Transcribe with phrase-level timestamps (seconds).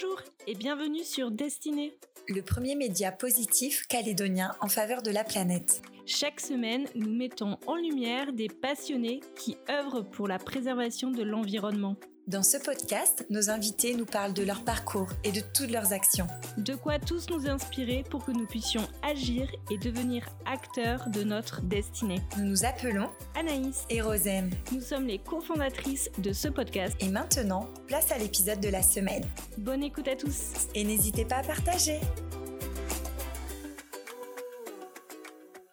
[0.00, 1.92] Bonjour et bienvenue sur Destinée,
[2.28, 5.82] le premier média positif calédonien en faveur de la planète.
[6.06, 11.96] Chaque semaine, nous mettons en lumière des passionnés qui œuvrent pour la préservation de l'environnement.
[12.30, 16.28] Dans ce podcast, nos invités nous parlent de leur parcours et de toutes leurs actions.
[16.58, 21.60] De quoi tous nous inspirer pour que nous puissions agir et devenir acteurs de notre
[21.62, 22.22] destinée.
[22.38, 24.48] Nous nous appelons Anaïs et Rosem.
[24.70, 26.94] Nous sommes les cofondatrices de ce podcast.
[27.00, 29.24] Et maintenant, place à l'épisode de la semaine.
[29.58, 30.68] Bonne écoute à tous.
[30.76, 31.98] Et n'hésitez pas à partager.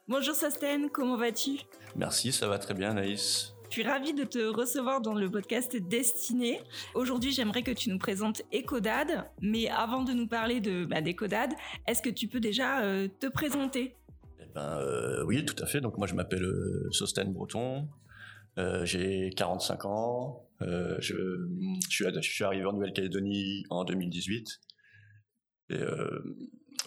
[0.08, 1.60] Bonjour Sosten, comment vas-tu?
[1.96, 3.54] Merci, ça va très bien Anaïs.
[3.78, 6.60] Suis ravie de te recevoir dans le podcast Destiné.
[6.96, 9.30] Aujourd'hui, j'aimerais que tu nous présentes Ecodad.
[9.40, 13.96] Mais avant de nous parler de bah, est-ce que tu peux déjà euh, te présenter?
[14.40, 15.80] Eh ben, euh, Oui, tout à fait.
[15.80, 17.88] Donc moi, je m'appelle euh, Sosten Breton.
[18.82, 20.50] j'ai 45 ans.
[20.60, 21.14] Je, suis,
[22.04, 24.60] je, suis, arrivé en Nouvelle-Calédonie en 2018.
[25.70, 25.76] Et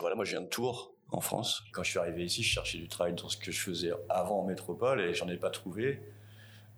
[0.00, 1.62] voilà, moi, je viens de Tours, en France.
[1.72, 4.40] Quand je suis arrivé ici, je cherchais du travail dans ce que je faisais avant
[4.40, 6.00] en métropole et j'en ai pas trouvé.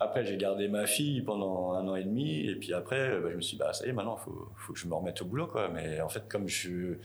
[0.02, 3.36] Après, j'ai gardé ma fille pendant un an et demi, et puis après, bah, je
[3.36, 5.22] me suis dit, bah, ça y est, maintenant, il faut, faut, que je me remette
[5.22, 5.68] au boulot, quoi.
[5.68, 6.96] Mais en fait, comme je,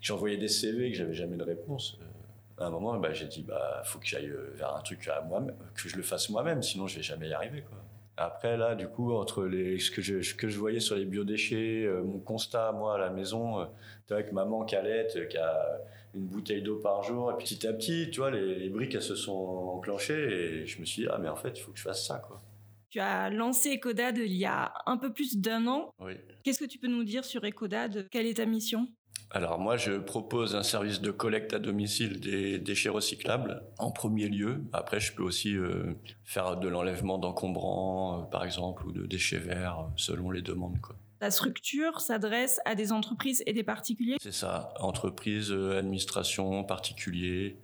[0.00, 3.26] j'envoyais des CV et que j'avais jamais de réponse, euh, à un moment, bah, j'ai
[3.26, 5.42] dit, bah, faut que j'aille euh, vers un truc à moi
[5.74, 7.78] que je le fasse moi-même, sinon je vais jamais y arriver, quoi.
[8.20, 11.04] Après, là, du coup, entre les, ce, que je, ce que je voyais sur les
[11.04, 13.64] biodéchets, euh, mon constat, moi, à la maison, euh,
[14.10, 15.80] avec maman Calette, qui a
[16.14, 19.02] une bouteille d'eau par jour, et puis petit à petit, tu vois, les, briques, elles
[19.02, 19.32] se sont
[19.76, 22.04] enclenchées, et je me suis dit, ah, mais en fait, il faut que je fasse
[22.04, 22.42] ça, quoi.
[22.90, 25.92] Tu as lancé Ecodad il y a un peu plus d'un an.
[26.00, 26.14] Oui.
[26.42, 28.08] Qu'est-ce que tu peux nous dire sur Ecodad?
[28.10, 28.88] Quelle est ta mission?
[29.30, 34.28] Alors moi, je propose un service de collecte à domicile des déchets recyclables en premier
[34.28, 34.62] lieu.
[34.72, 39.38] Après, je peux aussi euh, faire de l'enlèvement d'encombrants, euh, par exemple, ou de déchets
[39.38, 40.80] verts, euh, selon les demandes.
[40.80, 40.96] Quoi.
[41.20, 44.16] La structure s'adresse à des entreprises et des particuliers?
[44.20, 47.58] C'est ça, entreprises, administrations, particuliers.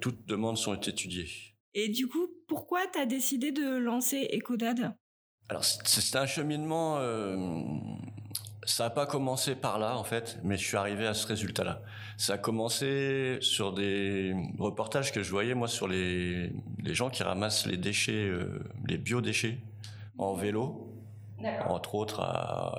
[0.00, 1.28] toutes demandes sont étudiées.
[1.74, 4.94] Et du coup, pourquoi tu as décidé de lancer Ecodad
[5.48, 6.98] Alors, c'est un cheminement
[8.68, 11.80] ça n'a pas commencé par là, en fait, mais je suis arrivé à ce résultat-là.
[12.16, 16.52] Ça a commencé sur des reportages que je voyais, moi, sur les,
[16.82, 19.58] les gens qui ramassent les déchets, euh, les biodéchets
[20.18, 20.88] en vélo
[21.68, 22.20] entre autres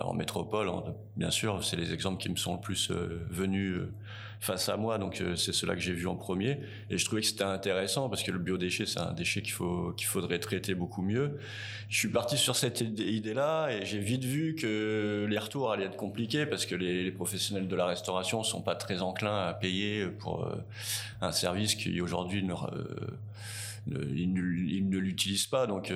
[0.02, 0.70] en métropole.
[1.16, 3.94] bien sûr, c'est les exemples qui me sont le plus euh, venus euh,
[4.40, 6.60] face à moi, donc euh, c'est cela que j'ai vu en premier.
[6.90, 9.94] Et je trouvais que c'était intéressant parce que le biodéchet, c'est un déchet qu'il faut
[9.98, 11.38] qu'il faudrait traiter beaucoup mieux.
[11.90, 15.98] Je suis parti sur cette idée-là et j'ai vite vu que les retours allaient être
[15.98, 20.48] compliqués parce que les, professionnels de la restauration sont pas très enclins à payer pour
[21.22, 22.54] un service qui aujourd'hui ne,
[23.88, 25.68] ne l'utilisent pas.
[25.68, 25.92] Donc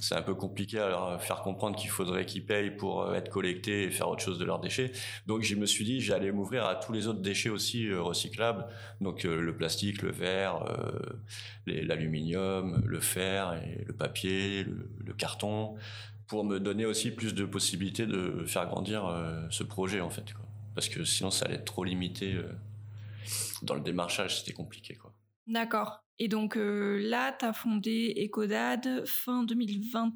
[0.00, 3.30] c'est un peu compliqué à leur faire comprendre qu'il faudrait qu'ils payent pour euh, être
[3.30, 4.92] collectés et faire autre chose de leurs déchets.
[5.26, 8.66] Donc je me suis dit j'allais m'ouvrir à tous les autres déchets aussi euh, recyclables,
[9.00, 10.64] donc euh, le plastique, le verre,
[11.66, 15.76] l'aluminium, le fer et le papier, le, carton,
[16.26, 19.12] pour me donner aussi plus de possibilités de faire grandir
[19.50, 20.34] ce projet en fait.
[20.74, 22.36] Parce que sinon ça allait être trop limité
[23.62, 25.15] dans le démarchage, c'était compliqué quoi.
[25.46, 26.02] D'accord.
[26.18, 30.12] Et donc euh, là, tu as fondé Ecodad fin 2020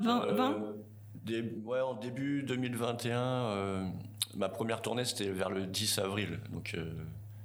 [0.00, 3.88] 20, euh, Ouais, en début 2021, euh,
[4.36, 6.40] ma première tournée, c'était vers le 10 avril.
[6.52, 6.76] Donc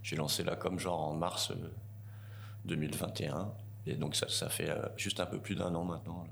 [0.03, 1.53] j'ai lancé là comme genre en mars
[2.65, 3.53] 2021.
[3.85, 6.27] Et donc ça, ça fait juste un peu plus d'un an maintenant.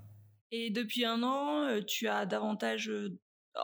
[0.52, 2.92] Et depuis un an, tu as davantage,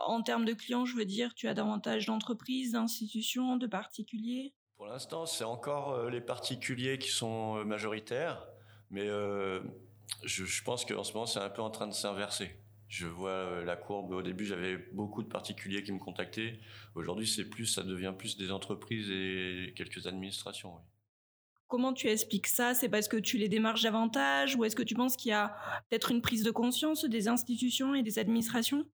[0.06, 4.54] en termes de clients, je veux dire, tu as davantage d'entreprises, d'institutions, de particuliers?
[4.76, 8.46] Pour l'instant, c'est encore euh, les particuliers qui sont euh, majoritaires,
[8.90, 9.60] mais euh,
[10.24, 12.50] je, pense qu'en ce moment, c'est un peu en train de s'inverser.
[12.88, 14.12] Je vois la courbe.
[14.12, 16.60] Au début, j'avais beaucoup de particuliers qui me contactaient.
[16.94, 20.74] Aujourd'hui, c'est plus, ça devient plus des entreprises et quelques administrations.
[21.66, 22.74] Comment tu expliques ça?
[22.74, 25.56] C'est parce que tu les démarches davantage ou est-ce que tu penses qu'il y a
[25.88, 28.86] peut-être une prise de conscience des institutions et des administrations?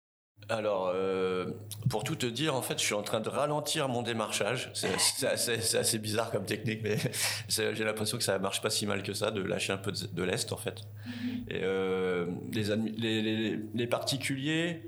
[0.49, 1.45] Alors, euh,
[1.89, 4.71] pour tout te dire, en fait, je suis en train de ralentir mon démarchage.
[4.73, 6.97] C'est assez, bizarre comme technique, mais
[7.49, 10.23] j'ai l'impression que ça marche pas si mal que ça, de lâcher un peu de,
[10.23, 10.81] l'est, en fait.
[11.07, 11.51] Mm-hmm.
[11.51, 12.25] Et euh,
[13.75, 14.81] les, particuliers,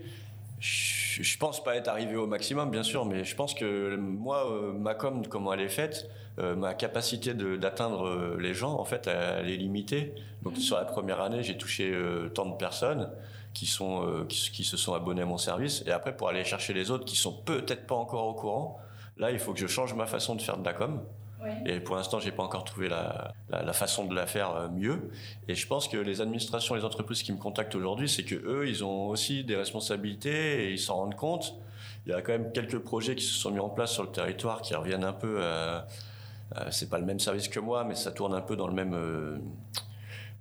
[0.60, 4.74] je, pense pas être arrivé au maximum, bien sûr, mais je pense que moi, euh,
[4.74, 6.10] ma com, comment elle est faite,
[6.40, 10.16] ma capacité d'atteindre les gens, en fait, elle est limitée.
[10.42, 10.60] Donc, mm-hmm.
[10.60, 11.96] sur la première année, j'ai touché
[12.34, 13.12] tant de personnes
[13.54, 15.84] qui, sont, euh, qui, se sont abonnés à mon service.
[15.86, 18.80] Et après, pour aller chercher les autres qui sont peut-être pas encore au courant,
[19.18, 21.02] là, il faut que je change ma façon de faire de la com.
[21.66, 25.10] Et pour l'instant, j'ai pas encore trouvé la, la, façon de la faire euh, mieux.
[25.48, 28.70] Et je pense que les administrations, les entreprises qui me contactent aujourd'hui, c'est que eux,
[28.70, 31.56] ils ont aussi des responsabilités et ils s'en rendent compte.
[32.06, 34.12] il y a quand même quelques projets qui se sont mis en place sur le
[34.12, 35.44] territoire qui reviennent un peu.
[35.44, 35.88] à
[36.70, 38.94] c'est pas le même service que moi, mais ça tourne un peu dans le même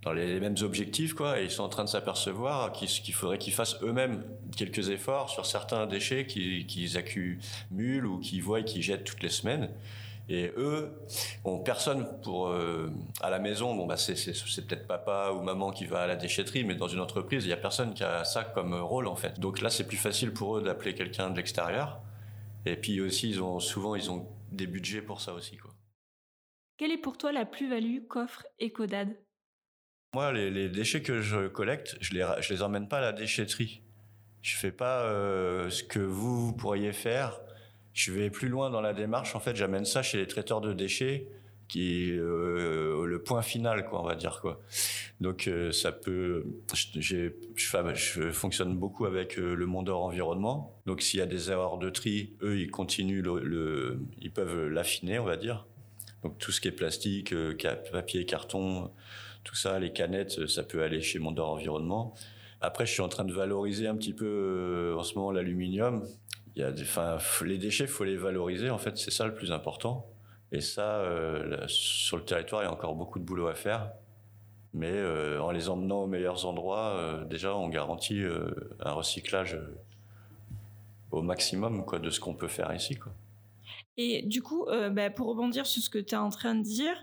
[0.02, 3.52] dans les mêmes objectifs, quoi, et ils sont en train de s'apercevoir qu'il faudrait qu'ils
[3.52, 4.24] fassent eux-mêmes
[4.56, 9.28] quelques efforts sur certains déchets qu'ils accumulent ou qu'ils voient et qu'ils jettent toutes les
[9.28, 9.70] semaines.
[10.30, 10.92] Et eux
[11.44, 12.88] ont personne pour euh,
[13.20, 13.74] à la maison.
[13.74, 14.14] Bon, bah c'est
[14.66, 17.52] peut-être papa ou maman qui va à la déchetterie, mais dans une entreprise, il y
[17.52, 19.40] a personne qui a ça comme rôle en fait.
[19.40, 22.00] Donc là, c'est plus facile pour eux d'appeler quelqu'un de l'extérieur.
[22.64, 25.72] Et puis aussi, ils ont souvent ils ont des budgets pour ça aussi, quoi.
[26.76, 29.14] Quelle est pour toi la plus-value qu'offre Ecodad?
[30.12, 33.80] Moi, les, déchets que je collecte, je les, les emmène pas à la déchetterie.
[34.42, 37.40] Je fais pas euh, ce que vous, pourriez faire.
[37.92, 39.36] Je vais plus loin dans la démarche.
[39.36, 41.28] En fait, j'amène ça chez les traiteurs de déchets,
[41.68, 44.60] qui euh, le point final, quoi, on va dire quoi.
[45.20, 46.44] Donc euh, ça peut.
[46.96, 47.30] Je,
[48.32, 50.80] fonctionne beaucoup avec le Mondor Environnement.
[50.86, 53.22] Donc s'il y a des erreurs de tri, eux, ils continuent
[54.20, 55.66] ils peuvent l'affiner, on va dire.
[56.24, 57.34] Donc tout ce qui est plastique,
[57.92, 58.90] papier, carton
[59.44, 62.14] tout ça, les canettes, ça peut aller chez Mondor Environnement.
[62.60, 66.06] Après, je suis en train de valoriser un petit peu euh, en ce moment l'aluminium.
[66.56, 68.70] Il y a des, enfin, les déchets, faut les valoriser.
[68.70, 70.06] En fait, c'est ça le plus important.
[70.52, 73.90] Et ça, euh, sur le territoire, il y a encore beaucoup de boulot à faire.
[74.74, 78.22] Mais euh, en les emmenant aux meilleurs endroits, déjà, on garantit
[78.80, 79.58] un recyclage
[81.10, 82.96] au maximum quoi, de ce qu'on peut faire ici.
[82.96, 83.12] Quoi.
[83.96, 86.94] Et du coup, bah, pour rebondir sur ce que tu es en train de dire,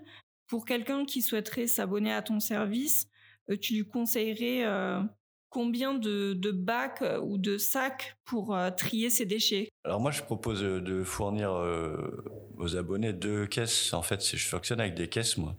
[0.47, 3.07] pour quelqu'un qui souhaiterait s'abonner à ton service,
[3.49, 5.01] euh, tu lui conseillerais euh,
[5.49, 9.69] combien de, bacs euh, ou de sacs pour trier ses déchets?
[9.83, 11.51] Alors moi, je propose de fournir
[12.57, 13.93] aux abonnés deux caisses.
[13.93, 15.55] En fait, je fonctionne avec des caisses, moi.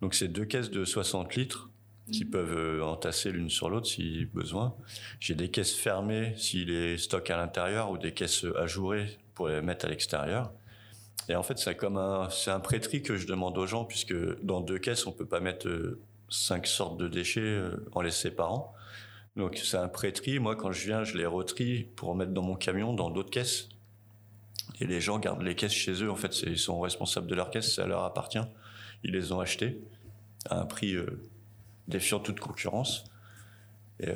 [0.00, 1.70] Donc c'est deux caisses de 60 litres
[2.12, 2.30] qui mmh.
[2.30, 4.74] peuvent entasser l'une sur l'autre si besoin.
[5.20, 9.60] J'ai des caisses fermées s'il est stock à l'intérieur ou des caisses ajourées pour les
[9.60, 10.52] mettre à l'extérieur.
[11.28, 14.60] Et en fait, c'est comme un, c'est un que je demande aux gens, puisque dans
[14.60, 18.72] deux caisses, on peut pas mettre euh, cinq sortes de déchets euh, en les séparant.
[19.36, 20.38] Donc, c'est un prêtris.
[20.38, 23.68] Moi, quand je viens, je les retrie pour mettre dans mon camion, dans d'autres caisses.
[24.80, 26.10] Et les gens gardent les caisses chez eux.
[26.10, 28.38] En fait, ils sont responsables de leurs caisses, ça leur appartient.
[29.04, 29.82] Ils les ont achetées
[30.48, 31.20] à un prix euh,
[31.88, 33.04] défiant toute concurrence.
[34.00, 34.12] Et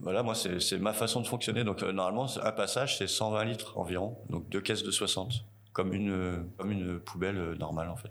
[0.00, 1.64] voilà, moi, c'est ma façon de fonctionner.
[1.64, 4.16] Donc, normalement, un passage, c'est 120 litres environ.
[4.30, 5.44] Donc, deux caisses de 60
[5.78, 8.10] comme une, comme une poubelle euh, normale en fait.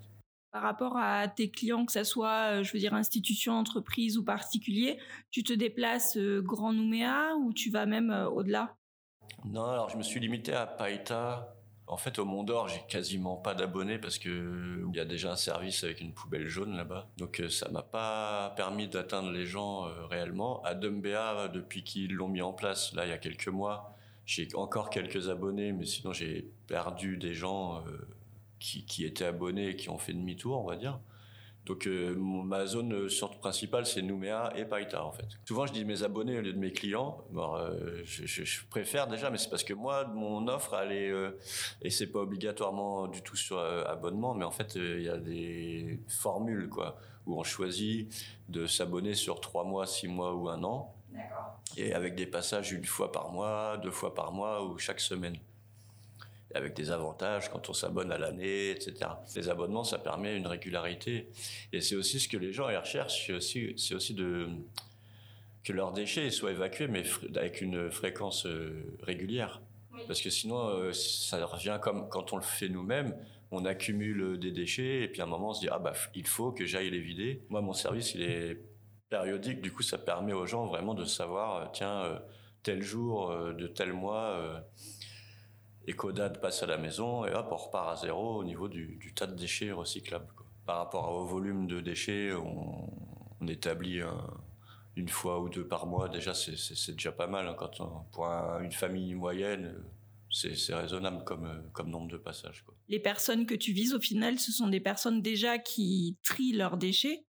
[0.53, 4.23] Par rapport à tes clients, que ce soit, euh, je veux dire, institution, entreprise ou
[4.23, 4.97] particulier,
[5.31, 8.77] tu te déplaces euh, Grand Nouméa ou tu vas même au-delà?
[9.43, 11.53] Non, alors je me suis limité à Païta.
[11.87, 15.33] En fait, au Mont d'Or, j'ai quasiment pas d'abonnés parce que il y a déjà
[15.33, 17.09] un service avec une poubelle jaune là-bas.
[17.17, 20.61] Donc ça m'a pas permis d'atteindre les gens réellement.
[20.63, 23.96] À Dumbéa, depuis qu'ils l'ont mis en place, là, il y a quelques mois,
[24.27, 28.07] j'ai encore quelques abonnés, mais sinon j'ai perdu des gens euh,
[28.59, 31.00] qui, qui, étaient abonnés et qui ont fait demi-tour, on va dire.
[31.65, 35.27] Donc euh, ma zone euh, sorte principale, c'est Nouméa et Païta en fait.
[35.45, 37.24] Souvent je dis mes abonnés au lieu de mes clients.
[37.33, 41.13] je, préfère déjà, mais c'est parce que moi mon offre elle est
[41.81, 46.00] et c'est pas obligatoirement du tout sur abonnement, mais en fait il y a des
[46.07, 48.09] formules quoi où on choisit
[48.50, 50.96] de s'abonner sur trois mois, six mois ou un an.
[51.75, 55.38] Et avec des passages une fois par mois, deux fois par mois ou chaque semaine.
[56.51, 58.96] Et avec des avantages quand on s'abonne à l'année, etc.
[59.36, 61.27] Les abonnements, ça permet une régularité.
[61.74, 64.48] Et c'est aussi ce que les gens recherchent, c'est aussi, c'est aussi de,
[65.63, 67.03] que leurs déchets soient évacués, mais
[67.36, 69.62] avec une fréquence euh, régulière.
[70.08, 73.15] Parce que sinon, euh, ça revient comme quand on le fait nous-mêmes,
[73.51, 76.27] on accumule des déchets et puis à un moment on se dit ah bah il
[76.27, 77.41] faut que j'aille les vider.
[77.50, 78.60] Moi mon service il est
[79.09, 79.61] périodique.
[79.61, 82.19] Du coup, ça permet aux gens vraiment de savoir, euh, tiens, euh,
[82.63, 84.63] tel jour euh, de tel mois,
[85.87, 89.27] Ecodad passe à la maison et hop, on repart à zéro au niveau du, tas
[89.27, 90.27] de déchets recyclables.
[90.65, 92.89] Par rapport au volume de déchets, on,
[93.47, 94.01] établit
[94.97, 96.09] une fois ou deux par mois.
[96.09, 97.47] Déjà, c'est déjà pas mal.
[97.47, 99.81] Hein, quand pour une famille moyenne,
[100.29, 102.65] c'est raisonnable comme, comme nombre de passages.
[102.89, 106.75] Les personnes que tu vises, au final, ce sont des personnes déjà qui trient leurs
[106.75, 107.25] déchets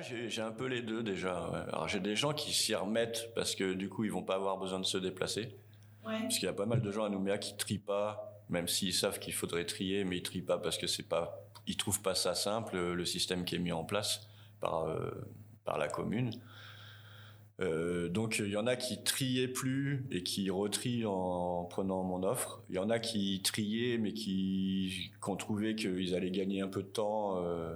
[0.00, 1.38] j'ai un peu les deux déjà.
[1.68, 4.58] Alors j'ai des gens qui s'y remettent parce que du coup ils vont pas avoir
[4.58, 5.56] besoin de se déplacer.
[6.02, 8.92] Parce qu'il y a pas mal de gens à Nouméa qui trient pas, même s'ils
[8.92, 12.16] savent qu'il faudrait trier, mais ils trient pas parce que c'est pas, ils trouvent pas
[12.16, 14.28] ça simple le système qui est mis en place
[14.60, 15.10] par euh,
[15.64, 16.32] par la commune.
[17.60, 22.22] Euh, donc il y en a qui triaient plus et qui retrient en prenant mon
[22.24, 22.62] offre.
[22.68, 26.68] Il y en a qui triaient mais qui, qui ont trouvé qu'ils allaient gagner un
[26.68, 27.44] peu de temps.
[27.44, 27.74] Euh,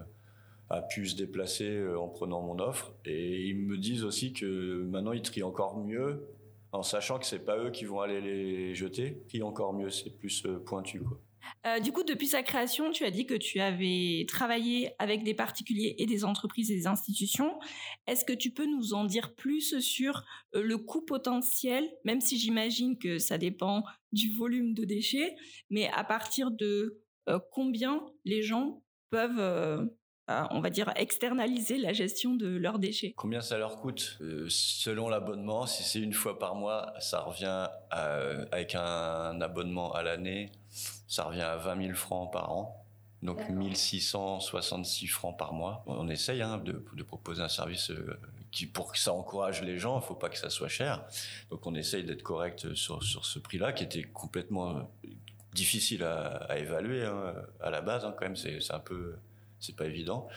[0.68, 2.94] a pu se déplacer euh, en prenant mon offre.
[3.04, 6.26] Et ils me disent aussi que maintenant ils trient encore mieux
[6.73, 9.23] en sachant que c'est pas eux qui vont aller les jeter.
[9.32, 11.00] Et encore mieux, c'est plus pointu.
[11.00, 11.20] Quoi.
[11.66, 15.35] Euh, du coup, depuis sa création, tu as dit que tu avais travaillé avec des
[15.35, 17.58] particuliers et des entreprises et des institutions.
[18.06, 22.38] Est-ce que tu peux nous en dire plus sur euh, le coût potentiel, même si
[22.38, 23.82] j'imagine que ça dépend
[24.12, 25.35] du volume de déchets,
[25.70, 29.88] mais à partir de euh, combien les gens peuvent
[30.28, 33.14] on va dire, externaliser la gestion de leurs déchets.
[33.16, 34.18] Combien ça leur coûte?
[34.49, 40.50] Selon l'abonnement, si c'est une fois par mois, ça revient avec un abonnement à l'année
[41.06, 42.83] ça revient à 20 000 francs par an.
[43.23, 45.83] Donc 1666 francs par mois.
[45.87, 48.18] On essaye hein, de, proposer un service euh,
[48.52, 51.04] qui, pour que ça encourage les gens, il ne faut pas que ça soit cher.
[51.50, 54.83] Donc on essaye d'être correct sur, ce prix-là, qui était complètement euh,
[55.54, 58.04] difficile à, évaluer hein, à la base.
[58.04, 59.16] Hein, quand même, c'est un peu,
[59.60, 60.28] c'est pas évident.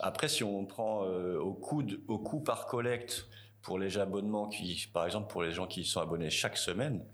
[0.00, 3.28] Après, si on prend euh, au, coût au coût par collecte
[3.62, 7.04] pour les abonnements qui, par exemple, pour les gens qui sont abonnés chaque semaine,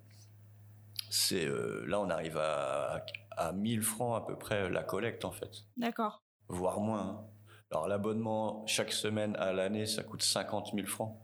[1.10, 3.04] c'est euh, là on arrive à,
[3.36, 5.64] à 1000 francs à peu près la collecte en fait.
[5.76, 6.22] D'accord.
[6.48, 7.00] Voire moins.
[7.00, 7.24] Hein.
[7.70, 11.18] Alors l'abonnement chaque semaine à l'année ça coûte 50 000 francs.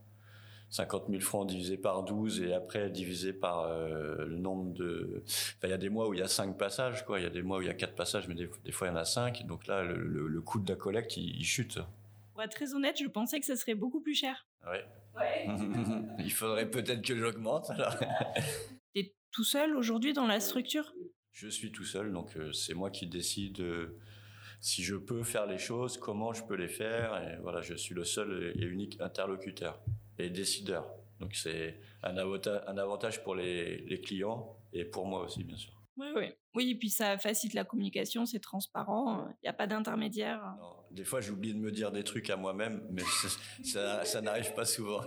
[0.70, 5.22] 50 000 francs divisé par 12 et après divisé par euh, le nombre de...
[5.26, 7.20] Enfin, il y a des mois où il y a 5 passages, quoi.
[7.20, 8.90] Il y a des mois où il y a 4 passages, mais des, fois il
[8.90, 9.46] y en a 5.
[9.46, 11.78] Donc là, le, coût de la collecte, il, chute.
[12.32, 14.46] Pour être très honnête, je pensais que ça serait beaucoup plus cher.
[14.66, 14.84] Ouais.
[16.18, 17.96] il faudrait peut-être que j'augmente alors.
[19.32, 20.92] tout seul aujourd'hui dans la structure?
[21.32, 23.98] Je suis tout seul, donc euh, c'est moi qui décide euh,
[24.60, 27.16] si je peux faire les choses, comment je peux les faire.
[27.22, 29.80] Et voilà, je suis le seul et unique interlocuteur
[30.18, 30.90] et décideur.
[31.20, 35.56] Donc c'est un avantage, un avantage pour les, les, clients et pour moi aussi, bien
[35.56, 35.72] sûr.
[35.96, 36.32] Oui, oui.
[36.54, 40.56] Oui, et puis ça facilite la communication, c'est transparent, il n'y a pas d'intermédiaire.
[40.90, 43.02] Des fois, j'oublie de me dire des trucs à moi-même, mais
[43.64, 45.02] ça, ça n'arrive pas souvent.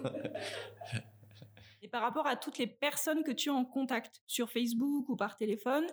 [1.81, 5.15] Et par rapport à toutes les personnes que tu as en contact sur Facebook ou
[5.15, 5.85] par téléphone,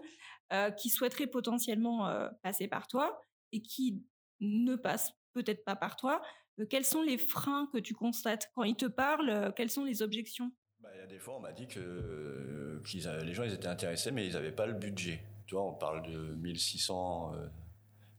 [0.52, 3.20] euh, qui souhaiteraient potentiellement euh, passer par toi
[3.52, 4.02] et qui
[4.40, 6.22] ne passent peut-être pas par toi,
[6.64, 10.50] quels sont les freins que tu constates quand ils te parlent Quelles sont les objections?
[10.80, 14.26] Bah, Il y a des fois, on m'a dit que les gens étaient intéressés, mais
[14.26, 15.22] ils n'avaient pas le budget.
[15.46, 17.32] Tu vois, on parle de 1600,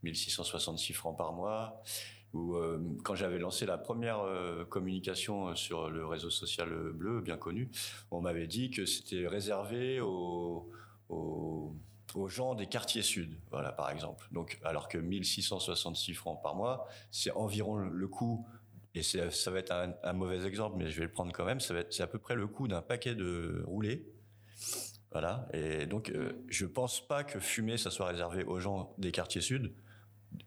[0.03, 1.83] 1666 francs par mois
[2.35, 7.37] euh, quand j'avais lancé la première euh, communication euh, sur le réseau social bleu, bien
[7.37, 7.69] connu,
[8.11, 10.69] on m'avait dit que c'était réservé aux,
[11.09, 11.73] aux,
[12.27, 14.27] gens des quartiers sud, voilà par exemple.
[14.31, 18.45] Donc alors que 1666 francs par mois, c'est environ le coût
[18.95, 19.71] et ça va être
[20.03, 21.59] un, mauvais exemple, mais je vais le prendre quand même.
[21.59, 24.11] C'est à peu près le coût d'un paquet de roulés.
[25.11, 25.47] Voilà.
[25.53, 26.11] Et donc,
[26.47, 29.73] je pense pas que fumer, ça soit réservé aux gens des quartiers sud.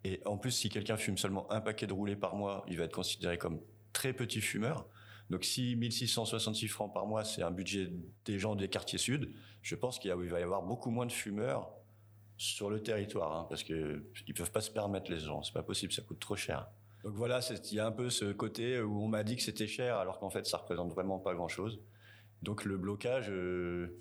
[0.05, 2.85] Et en plus, si quelqu'un fume seulement un paquet de roulés par mois, il va
[2.85, 3.61] être considéré comme
[3.93, 4.87] très petit fumeur.
[5.31, 7.91] Donc si 1666 francs par mois, c'est un budget
[8.25, 11.71] des gens des quartiers sud, je pense qu'il va y avoir beaucoup moins de fumeurs
[12.37, 15.63] sur le territoire, hein, parce que ils peuvent pas se permettre les gens, c'est pas
[15.63, 16.69] possible, ça coûte trop cher.
[17.05, 19.67] Donc voilà, il y a un peu ce côté où on m'a dit que c'était
[19.67, 21.81] cher, alors qu'en fait ça représente vraiment pas grand chose.
[22.43, 23.97] Donc le blocage, euh,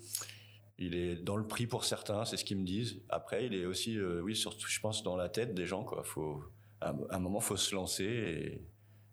[0.78, 3.00] il est dans le prix pour certains, c'est ce qu'ils me disent.
[3.08, 5.84] Après, il est aussi, euh, oui, surtout, je pense, dans la tête des gens.
[5.84, 6.02] Quoi.
[6.02, 6.42] Faut,
[6.80, 8.60] à un moment, faut se lancer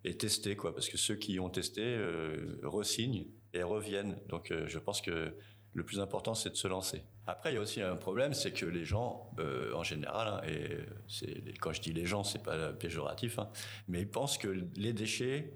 [0.04, 4.18] tester, quoi, parce que ceux qui ont testé euh, resignent et reviennent.
[4.28, 5.34] Donc, euh, je pense que
[5.74, 7.04] le plus important, c'est de se lancer.
[7.28, 9.32] Après, il y a aussi un problème, c'est que les gens,
[9.76, 13.50] en général, hein, et c'est, quand je dis les gens, c'est pas péjoratif, hein,
[13.88, 15.54] mais ils pensent que les déchets,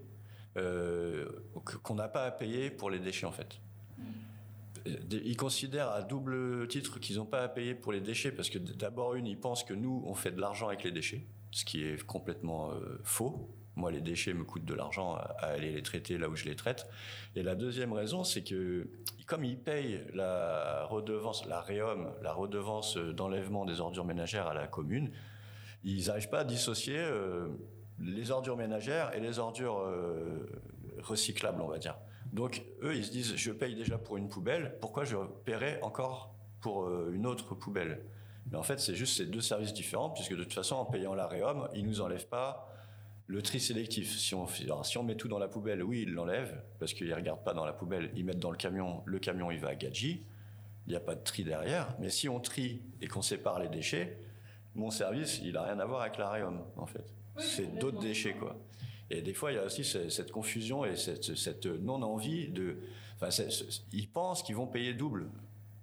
[0.54, 3.60] qu'on n'a pas à payer pour les déchets, en fait
[4.86, 8.58] ils considèrent à double titre qu'ils n'ont pas à payer pour les déchets parce que
[8.58, 11.84] d'abord une, ils pensent que nous on fait de l'argent avec les déchets, ce qui
[11.84, 13.50] est complètement euh, faux.
[13.76, 16.56] Moi, les déchets me coûtent de l'argent à, aller les traiter là où je les
[16.56, 16.88] traite.
[17.36, 18.88] Et la deuxième raison, c'est que
[19.26, 24.68] comme ils payent la redevance, la REOM, la redevance d'enlèvement des ordures ménagères à la
[24.68, 25.12] commune,
[25.84, 27.48] ils n'arrivent pas à dissocier euh,
[28.00, 30.46] les ordures ménagères et les ordures euh,
[31.02, 31.98] recyclables, on va dire.
[32.32, 36.34] Donc eux, ils se disent, je paye déjà pour une poubelle, pourquoi je paierais encore
[36.62, 38.06] pour euh, une autre poubelle?
[38.52, 41.16] Mais en fait, c'est juste ces deux services différents, puisque de toute façon, en payant
[41.16, 42.73] la réom, ils nous enlèvent pas
[43.28, 44.18] le tri sélectif.
[44.18, 47.16] Si on, si on met tout dans la poubelle, oui, ils l'enlèvent, parce qu'ils ne
[47.16, 49.76] regardent pas dans la poubelle, ils mettent dans le camion, le camion, il va à
[49.76, 50.26] Gadji,
[50.86, 51.96] il n'y a pas de tri derrière.
[52.00, 54.18] Mais si on trie et qu'on sépare les déchets,
[54.76, 57.14] mon service, il n'a rien à voir avec la réom, en fait.
[57.38, 58.58] c'est d'autres déchets, quoi.
[59.10, 62.78] Et des fois, il y a aussi cette confusion et cette, non-envie de.
[63.16, 63.30] Enfin,
[63.92, 65.30] ils pensent qu'ils vont payer double,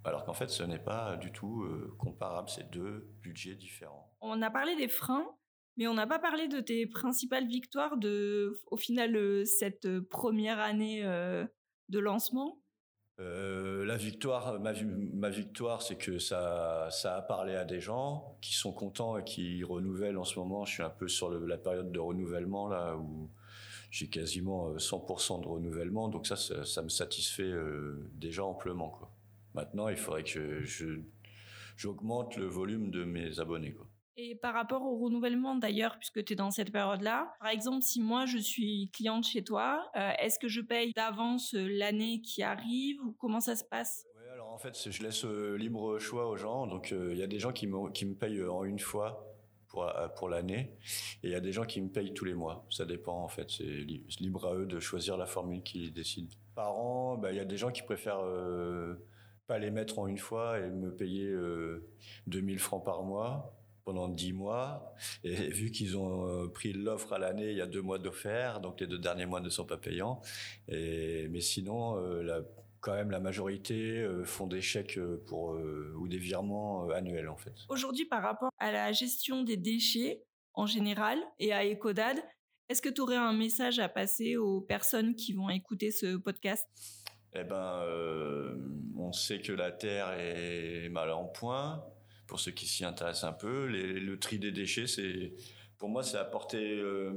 [0.05, 2.49] alors qu'en fait, ce n'est pas du tout euh, comparable.
[2.49, 4.11] C'est deux budgets différents.
[4.21, 5.27] On a parlé des freins,
[5.81, 10.61] mais on n'a pas parlé de tes principales victoires de, au final, euh, cette première
[10.61, 11.47] année euh,
[11.89, 12.61] de lancement?
[13.19, 18.75] Euh, la victoire, ma, victoire, c'est que ça, a parlé à des gens qui sont
[18.75, 20.67] contents et qui renouvellent en ce moment.
[20.67, 23.31] Je suis un peu sur la période de renouvellement là où
[23.91, 29.01] j'ai quasiment 100% de renouvellement, donc ça, ça, me satisfait euh, déjà amplement.
[29.55, 30.63] Maintenant, il faudrait que
[31.77, 33.75] j'augmente le volume de mes abonnés.
[34.17, 38.01] Et par rapport au renouvellement d'ailleurs, puisque tu es dans cette période-là, par exemple, si
[38.01, 43.01] moi je suis cliente chez toi, euh, est-ce que je paye d'avance l'année qui arrive
[43.03, 44.07] ou comment ça se passe?
[44.17, 46.67] Oui, alors en fait, je laisse euh, libre choix aux gens.
[46.67, 49.27] Donc il y a des gens qui me, qui me payent en une fois
[49.71, 50.77] pour, pour l'année
[51.23, 52.67] et il y a des gens qui me payent tous les mois.
[52.71, 53.87] Ça dépend en fait, c'est
[54.21, 56.35] libre à eux de choisir la formule qu'ils décident.
[56.55, 59.07] Par an, bah, il y a des gens qui préfèrent euh,
[59.47, 61.89] pas les mettre en une fois et me payer euh,
[62.27, 64.95] 2000 francs par mois pendant 10 mois.
[65.25, 68.61] Et vu qu'ils ont euh, pris l'offre à l'année, il y a deux mois d'offert,
[68.61, 70.21] donc les deux derniers mois ne sont pas payants.
[70.69, 72.41] Et, mais sinon, euh, la,
[72.81, 75.59] quand même, la majorité euh, font des chèques pour,
[75.99, 77.55] ou des virements annuels, en fait.
[77.69, 80.23] Aujourd'hui, par rapport à la gestion des déchets
[80.55, 82.17] en général et à Ecodad,
[82.69, 86.69] est-ce que tu aurais un message à passer aux personnes qui vont écouter ce podcast?
[87.33, 87.85] Eh ben,
[88.97, 91.85] on sait que la Terre est mal en point
[92.31, 93.67] pour ceux qui s'y intéressent un peu.
[93.67, 95.35] Les, le tri des déchets, c'est
[95.79, 97.13] pour moi, c'est apporter euh,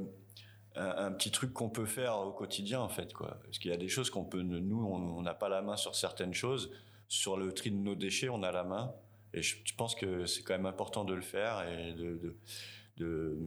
[0.74, 3.38] un, petit truc qu'on peut faire au quotidien, en fait, quoi.
[3.44, 5.94] Parce qu'il y a des choses qu'on peut, nous, on n'a pas la main sur
[5.94, 6.72] certaines choses.
[7.06, 8.92] Sur le tri de nos déchets, on a la main.
[9.32, 13.38] Et je, pense que c'est quand même important de le faire et de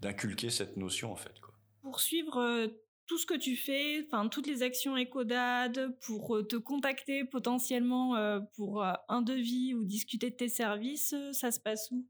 [0.00, 1.54] d'inculquer cette notion, en fait, quoi.
[1.82, 2.66] Pour suivre euh,
[3.12, 8.16] tout ce que tu fais, enfin toutes les actions Ecodad, pour euh, te contacter potentiellement
[8.16, 12.06] euh, pour euh, un devis ou discuter de tes services, ça se passe où?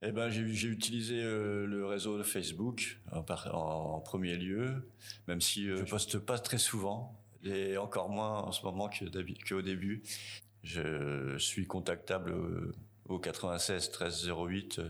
[0.00, 4.88] Eh ben, j'ai utilisé le réseau Facebook en, premier lieu,
[5.26, 9.60] même si euh, je poste pas très souvent et encore moins en ce moment qu'au
[9.60, 10.04] début.
[10.62, 12.32] Je suis contactable
[13.08, 14.80] au 96 13 08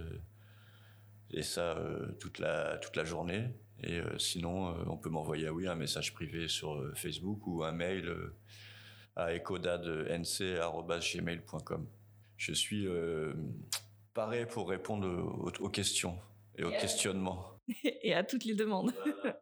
[1.30, 1.78] et ça
[2.20, 3.48] toute la toute la journée.
[3.82, 7.64] Et euh, sinon, euh, on peut m'envoyer oui, un message privé sur euh, Facebook ou
[7.64, 8.14] un mail
[9.16, 11.86] à ecodadnc.gmail.com.
[12.36, 12.86] Je suis
[14.14, 16.16] paré pour répondre aux, aux questions
[16.56, 17.44] et aux et questionnements.
[17.84, 18.92] Et à toutes les demandes.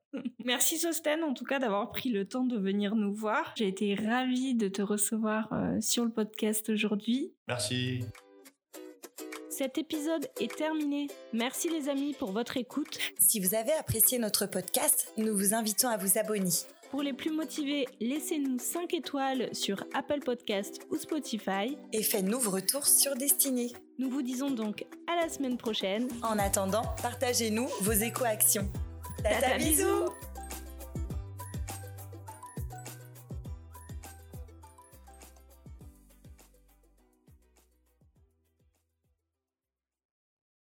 [0.45, 3.55] Merci Sosten en tout cas d'avoir pris le temps de venir nous voir.
[3.57, 5.49] J'ai été ravie de te recevoir
[5.81, 7.33] sur le podcast aujourd'hui.
[7.49, 8.05] Merci.
[9.51, 11.09] Cet épisode est terminé.
[11.33, 12.99] Merci les amis pour votre écoute.
[13.19, 16.51] Si vous avez apprécié notre podcast, nous vous invitons à vous abonner.
[16.93, 21.77] Pour les plus motivés, laissez-nous 5 étoiles sur Apple Podcast ou Spotify.
[21.93, 23.73] Et faites-nous vos retours sur Destinée.
[23.99, 26.09] Nous vous disons donc à la semaine prochaine.
[26.23, 28.71] En attendant, partagez-nous vos éco-actions.
[29.25, 30.11] Tata, Tata bisous